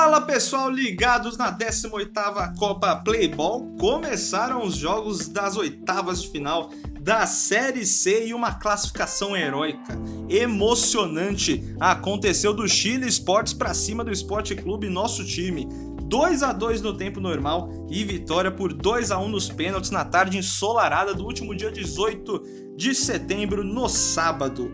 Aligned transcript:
Fala 0.00 0.22
pessoal, 0.22 0.70
ligados 0.70 1.36
na 1.36 1.52
18ª 1.52 2.56
Copa 2.56 2.96
Playball, 2.96 3.66
começaram 3.78 4.64
os 4.64 4.74
jogos 4.74 5.28
das 5.28 5.58
oitavas 5.58 6.22
de 6.22 6.30
final 6.30 6.70
da 7.02 7.26
Série 7.26 7.84
C 7.84 8.28
e 8.28 8.32
uma 8.32 8.54
classificação 8.54 9.36
heróica, 9.36 10.00
emocionante, 10.26 11.76
aconteceu 11.78 12.54
do 12.54 12.66
Chile 12.66 13.08
Sports 13.08 13.52
para 13.52 13.74
cima 13.74 14.02
do 14.02 14.10
Esporte 14.10 14.54
Clube 14.54 14.88
nosso 14.88 15.22
time. 15.22 15.68
2 16.04 16.42
a 16.44 16.54
2 16.54 16.80
no 16.80 16.96
tempo 16.96 17.20
normal 17.20 17.68
e 17.90 18.02
vitória 18.02 18.50
por 18.50 18.72
2 18.72 19.10
a 19.10 19.18
1 19.18 19.28
nos 19.28 19.50
pênaltis 19.50 19.90
na 19.90 20.06
tarde 20.06 20.38
ensolarada 20.38 21.12
do 21.12 21.26
último 21.26 21.54
dia 21.54 21.70
18 21.70 22.74
de 22.74 22.94
setembro 22.94 23.62
no 23.62 23.86
sábado. 23.86 24.72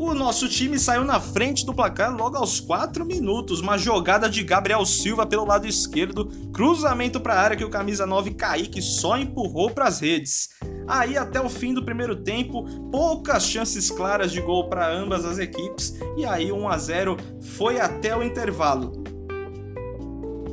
O 0.00 0.14
nosso 0.14 0.48
time 0.48 0.78
saiu 0.78 1.04
na 1.04 1.18
frente 1.18 1.66
do 1.66 1.74
placar 1.74 2.16
logo 2.16 2.36
aos 2.36 2.60
4 2.60 3.04
minutos. 3.04 3.60
Uma 3.60 3.76
jogada 3.76 4.30
de 4.30 4.44
Gabriel 4.44 4.86
Silva 4.86 5.26
pelo 5.26 5.44
lado 5.44 5.66
esquerdo, 5.66 6.26
cruzamento 6.52 7.18
para 7.18 7.34
a 7.34 7.40
área 7.40 7.56
que 7.56 7.64
o 7.64 7.68
camisa 7.68 8.06
9 8.06 8.34
Kaique 8.34 8.80
só 8.80 9.18
empurrou 9.18 9.70
para 9.72 9.88
as 9.88 9.98
redes. 9.98 10.50
Aí 10.86 11.18
até 11.18 11.40
o 11.40 11.48
fim 11.48 11.74
do 11.74 11.84
primeiro 11.84 12.14
tempo, 12.14 12.64
poucas 12.92 13.42
chances 13.42 13.90
claras 13.90 14.30
de 14.30 14.40
gol 14.40 14.68
para 14.68 14.88
ambas 14.88 15.24
as 15.24 15.40
equipes 15.40 15.98
e 16.16 16.24
aí 16.24 16.52
1 16.52 16.68
a 16.68 16.78
0 16.78 17.16
foi 17.56 17.80
até 17.80 18.16
o 18.16 18.22
intervalo. 18.22 19.07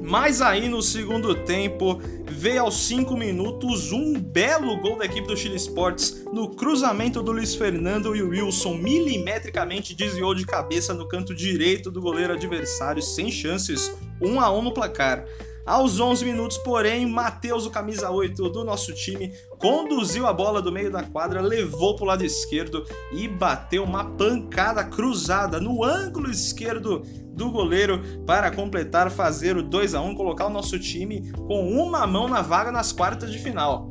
Mas 0.07 0.39
aí 0.39 0.69
no 0.69 0.83
segundo 0.83 1.33
tempo, 1.33 1.99
veio 2.29 2.61
aos 2.61 2.75
5 2.75 3.17
minutos 3.17 3.91
um 3.91 4.13
belo 4.13 4.79
gol 4.79 4.99
da 4.99 5.05
equipe 5.05 5.27
do 5.27 5.35
Chile 5.35 5.55
Sports 5.55 6.23
no 6.31 6.55
cruzamento 6.55 7.23
do 7.23 7.31
Luiz 7.31 7.55
Fernando 7.55 8.15
e 8.15 8.21
o 8.21 8.29
Wilson 8.29 8.75
milimetricamente 8.75 9.95
desviou 9.95 10.35
de 10.35 10.45
cabeça 10.45 10.93
no 10.93 11.07
canto 11.07 11.33
direito 11.33 11.89
do 11.89 12.01
goleiro 12.01 12.33
adversário 12.33 13.01
sem 13.01 13.31
chances, 13.31 13.91
1 14.21 14.39
a 14.39 14.51
1 14.51 14.61
no 14.61 14.73
placar. 14.73 15.25
Aos 15.65 15.99
11 15.99 16.23
minutos, 16.23 16.59
porém, 16.59 17.07
Matheus, 17.07 17.65
o 17.65 17.71
camisa 17.71 18.11
8 18.11 18.49
do 18.49 18.63
nosso 18.63 18.93
time, 18.93 19.33
conduziu 19.57 20.27
a 20.27 20.33
bola 20.33 20.61
do 20.61 20.71
meio 20.71 20.91
da 20.91 21.01
quadra, 21.01 21.41
levou 21.41 21.95
para 21.95 22.03
o 22.03 22.07
lado 22.07 22.23
esquerdo 22.23 22.85
e 23.11 23.27
bateu 23.27 23.83
uma 23.83 24.05
pancada 24.11 24.83
cruzada 24.83 25.59
no 25.59 25.83
ângulo 25.83 26.29
esquerdo 26.29 27.01
do 27.33 27.49
goleiro 27.49 27.99
para 28.27 28.51
completar, 28.51 29.09
fazer 29.09 29.57
o 29.57 29.63
2 29.63 29.95
a 29.95 30.01
1 30.01 30.13
colocar 30.13 30.45
o 30.45 30.51
nosso 30.51 30.77
time 30.77 31.31
com 31.31 31.67
uma 31.71 32.05
mão 32.05 32.27
na 32.27 32.43
vaga 32.43 32.71
nas 32.71 32.91
quartas 32.91 33.31
de 33.31 33.39
final. 33.39 33.89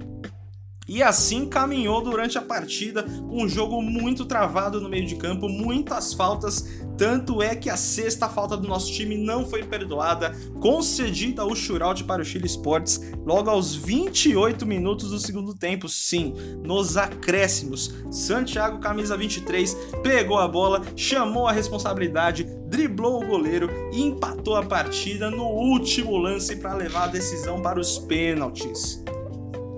E 0.86 1.02
assim 1.02 1.46
caminhou 1.46 2.02
durante 2.02 2.36
a 2.36 2.42
partida, 2.42 3.06
um 3.30 3.48
jogo 3.48 3.80
muito 3.80 4.24
travado 4.26 4.80
no 4.80 4.88
meio 4.88 5.06
de 5.06 5.16
campo, 5.16 5.48
muitas 5.48 6.12
faltas, 6.12 6.66
tanto 6.98 7.42
é 7.42 7.56
que 7.56 7.70
a 7.70 7.76
sexta 7.76 8.28
falta 8.28 8.56
do 8.56 8.68
nosso 8.68 8.92
time 8.92 9.16
não 9.16 9.46
foi 9.46 9.64
perdoada, 9.64 10.32
concedida 10.60 11.42
ao 11.42 11.54
shootout 11.54 12.04
para 12.04 12.22
o 12.22 12.24
Chile 12.24 12.46
Sports 12.46 13.00
logo 13.24 13.48
aos 13.50 13.74
28 13.74 14.66
minutos 14.66 15.10
do 15.10 15.18
segundo 15.18 15.54
tempo, 15.54 15.88
sim, 15.88 16.34
nos 16.62 16.96
acréscimos. 16.96 17.92
Santiago, 18.10 18.78
camisa 18.78 19.16
23, 19.16 19.74
pegou 20.02 20.38
a 20.38 20.46
bola, 20.46 20.82
chamou 20.94 21.48
a 21.48 21.52
responsabilidade, 21.52 22.44
driblou 22.66 23.22
o 23.22 23.26
goleiro 23.26 23.70
e 23.92 24.02
empatou 24.02 24.56
a 24.56 24.62
partida 24.62 25.30
no 25.30 25.44
último 25.44 26.16
lance 26.16 26.56
para 26.56 26.74
levar 26.74 27.04
a 27.04 27.08
decisão 27.08 27.62
para 27.62 27.80
os 27.80 27.98
pênaltis. 27.98 29.02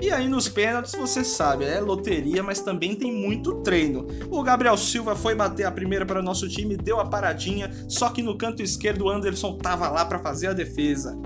E 0.00 0.10
aí 0.10 0.28
nos 0.28 0.48
pênaltis 0.48 0.92
você 0.92 1.24
sabe, 1.24 1.64
é 1.64 1.80
loteria, 1.80 2.42
mas 2.42 2.60
também 2.60 2.94
tem 2.94 3.12
muito 3.12 3.62
treino. 3.62 4.06
O 4.30 4.42
Gabriel 4.42 4.76
Silva 4.76 5.16
foi 5.16 5.34
bater 5.34 5.64
a 5.64 5.72
primeira 5.72 6.04
para 6.04 6.20
o 6.20 6.22
nosso 6.22 6.46
time, 6.48 6.76
deu 6.76 7.00
a 7.00 7.06
paradinha, 7.06 7.70
só 7.88 8.10
que 8.10 8.22
no 8.22 8.36
canto 8.36 8.62
esquerdo 8.62 9.06
o 9.06 9.10
Anderson 9.10 9.56
tava 9.56 9.88
lá 9.88 10.04
para 10.04 10.18
fazer 10.18 10.48
a 10.48 10.52
defesa. 10.52 11.18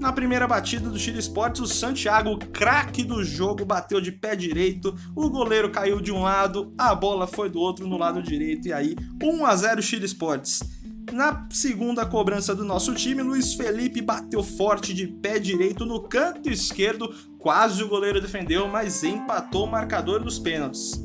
Na 0.00 0.12
primeira 0.12 0.46
batida 0.46 0.88
do 0.88 0.98
Chile 0.98 1.18
Sports, 1.18 1.60
o 1.60 1.66
Santiago, 1.66 2.38
craque 2.52 3.02
do 3.02 3.22
jogo, 3.24 3.64
bateu 3.64 4.00
de 4.00 4.12
pé 4.12 4.36
direito, 4.36 4.94
o 5.14 5.28
goleiro 5.28 5.70
caiu 5.70 6.00
de 6.00 6.12
um 6.12 6.22
lado, 6.22 6.72
a 6.78 6.94
bola 6.94 7.26
foi 7.26 7.50
do 7.50 7.58
outro 7.58 7.86
no 7.86 7.98
lado 7.98 8.22
direito 8.22 8.68
e 8.68 8.72
aí 8.72 8.96
1 9.20 9.44
a 9.44 9.56
0 9.56 9.82
Chile 9.82 10.06
Sports. 10.06 10.77
Na 11.12 11.46
segunda 11.50 12.04
cobrança 12.04 12.54
do 12.54 12.64
nosso 12.64 12.94
time, 12.94 13.22
Luiz 13.22 13.54
Felipe 13.54 14.02
bateu 14.02 14.42
forte 14.42 14.92
de 14.92 15.06
pé 15.06 15.38
direito 15.38 15.86
no 15.86 16.02
canto 16.02 16.50
esquerdo, 16.50 17.14
quase 17.38 17.82
o 17.82 17.88
goleiro 17.88 18.20
defendeu, 18.20 18.68
mas 18.68 19.02
empatou 19.02 19.64
o 19.64 19.70
marcador 19.70 20.22
dos 20.22 20.38
pênaltis. 20.38 21.02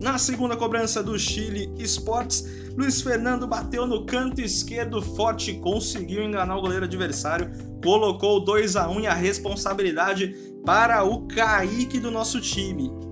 Na 0.00 0.18
segunda 0.18 0.56
cobrança 0.56 1.02
do 1.02 1.18
Chile 1.18 1.72
Sports, 1.78 2.44
Luiz 2.76 3.00
Fernando 3.00 3.46
bateu 3.46 3.86
no 3.86 4.04
canto 4.04 4.40
esquerdo 4.40 5.02
forte 5.02 5.54
conseguiu 5.54 6.22
enganar 6.22 6.56
o 6.56 6.60
goleiro 6.60 6.84
adversário, 6.84 7.50
colocou 7.82 8.44
2 8.44 8.76
a 8.76 8.88
1 8.88 9.00
e 9.00 9.06
a 9.06 9.14
responsabilidade 9.14 10.34
para 10.64 11.02
o 11.02 11.26
Kaique 11.26 11.98
do 11.98 12.10
nosso 12.10 12.40
time. 12.40 13.07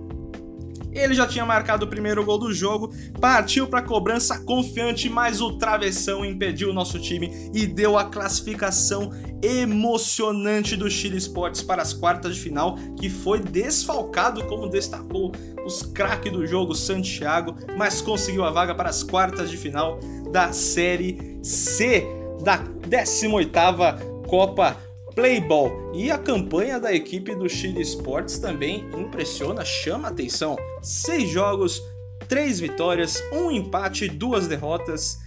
Ele 0.96 1.14
já 1.14 1.26
tinha 1.26 1.44
marcado 1.44 1.84
o 1.84 1.88
primeiro 1.88 2.24
gol 2.24 2.38
do 2.38 2.52
jogo, 2.52 2.92
partiu 3.20 3.66
para 3.66 3.80
a 3.80 3.82
cobrança 3.82 4.38
confiante, 4.40 5.08
mas 5.10 5.40
o 5.40 5.58
travessão 5.58 6.24
impediu 6.24 6.70
o 6.70 6.72
nosso 6.72 6.98
time 6.98 7.50
e 7.52 7.66
deu 7.66 7.98
a 7.98 8.04
classificação 8.04 9.10
emocionante 9.42 10.74
do 10.74 10.90
Chile 10.90 11.18
Sports 11.18 11.62
para 11.62 11.82
as 11.82 11.92
quartas 11.92 12.36
de 12.36 12.40
final, 12.40 12.76
que 12.98 13.10
foi 13.10 13.40
desfalcado, 13.40 14.44
como 14.46 14.68
destacou 14.68 15.32
os 15.66 15.82
craques 15.82 16.32
do 16.32 16.46
jogo 16.46 16.74
Santiago, 16.74 17.54
mas 17.76 18.00
conseguiu 18.00 18.44
a 18.44 18.50
vaga 18.50 18.74
para 18.74 18.88
as 18.88 19.02
quartas 19.02 19.50
de 19.50 19.56
final 19.56 20.00
da 20.32 20.52
Série 20.52 21.38
C 21.42 22.06
da 22.42 22.58
18ª 22.58 24.26
Copa 24.26 24.76
Playball. 25.16 25.92
E 25.94 26.10
a 26.10 26.18
campanha 26.18 26.78
da 26.78 26.92
equipe 26.92 27.34
do 27.34 27.48
Chile 27.48 27.80
Sports 27.80 28.38
também 28.38 28.86
impressiona, 28.94 29.64
chama 29.64 30.08
atenção. 30.08 30.56
Seis 30.82 31.30
jogos, 31.30 31.82
três 32.28 32.60
vitórias, 32.60 33.22
um 33.32 33.50
empate, 33.50 34.08
duas 34.08 34.46
derrotas. 34.46 35.18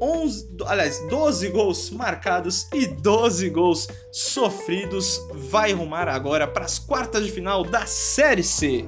11, 0.00 0.56
aliás, 0.66 1.00
12 1.08 1.48
gols 1.48 1.90
marcados 1.90 2.68
e 2.72 2.86
12 2.86 3.50
gols 3.50 3.88
sofridos. 4.12 5.20
Vai 5.32 5.72
rumar 5.72 6.08
agora 6.08 6.46
para 6.46 6.64
as 6.64 6.78
quartas 6.78 7.26
de 7.26 7.32
final 7.32 7.64
da 7.64 7.86
Série 7.86 8.44
C. 8.44 8.84